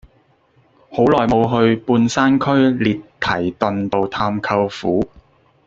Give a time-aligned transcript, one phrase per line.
[0.89, 5.07] 好耐無去半山區列堤頓道探舅父